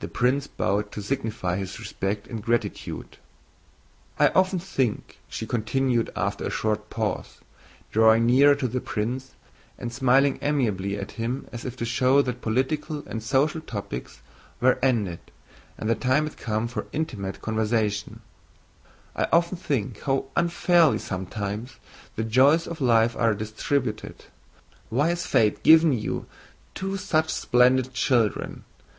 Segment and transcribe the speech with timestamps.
[0.00, 3.18] The prince bowed to signify his respect and gratitude.
[4.18, 7.42] "I often think," she continued after a short pause,
[7.90, 9.34] drawing nearer to the prince
[9.76, 14.22] and smiling amiably at him as if to show that political and social topics
[14.58, 15.20] were ended
[15.76, 21.76] and the time had come for intimate conversation—"I often think how unfairly sometimes
[22.16, 24.24] the joys of life are distributed.
[24.88, 26.24] Why has fate given you
[26.74, 28.64] two such splendid children?